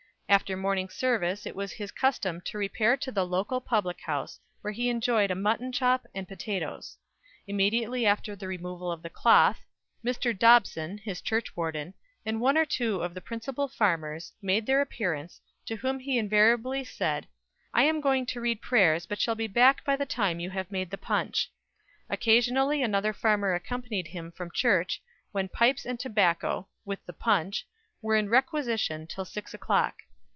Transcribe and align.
After 0.31 0.55
morning 0.55 0.87
service 0.87 1.45
it 1.45 1.57
was 1.57 1.73
his 1.73 1.91
custom 1.91 2.39
to 2.45 2.57
repair 2.57 2.95
to 2.95 3.11
the 3.11 3.25
local 3.27 3.59
public 3.59 3.99
house 3.99 4.39
where 4.61 4.71
he 4.71 4.87
enjoyed 4.87 5.29
a 5.29 5.35
mutton 5.35 5.73
chop 5.73 6.07
and 6.15 6.25
potatoes. 6.25 6.97
Immediately 7.47 8.05
after 8.05 8.33
the 8.33 8.47
removal 8.47 8.89
of 8.93 9.03
the 9.03 9.09
cloth, 9.09 9.65
"Mr. 10.05 10.31
Dobson 10.31 10.97
(his 10.99 11.21
churchwarden) 11.21 11.93
and 12.25 12.39
one 12.39 12.57
or 12.57 12.63
two 12.63 13.01
of 13.01 13.13
the 13.13 13.19
principal 13.19 13.67
farmers, 13.67 14.31
made 14.41 14.65
their 14.65 14.79
appearance, 14.79 15.41
to 15.65 15.75
whom 15.75 15.99
he 15.99 16.17
invariably 16.17 16.85
said, 16.85 17.27
'I 17.73 17.83
am 17.83 17.99
going 17.99 18.25
to 18.27 18.39
read 18.39 18.61
prayers, 18.61 19.05
but 19.05 19.19
shall 19.19 19.35
be 19.35 19.47
back 19.47 19.83
by 19.83 19.97
the 19.97 20.05
time 20.05 20.39
you 20.39 20.49
have 20.51 20.71
made 20.71 20.91
the 20.91 20.97
punch.' 20.97 21.51
Occasionally 22.09 22.81
another 22.81 23.11
farmer 23.11 23.53
accompanied 23.53 24.07
him 24.07 24.31
from 24.31 24.49
church, 24.51 25.03
when 25.33 25.49
pipes 25.49 25.85
and 25.85 25.99
tobacco" 25.99 26.69
with 26.85 27.05
the 27.05 27.11
punch 27.11 27.67
"were 28.01 28.15
in 28.15 28.29
requisition 28.29 29.01
until 29.01 29.25
6 29.25 29.53
o'clock." 29.53 29.95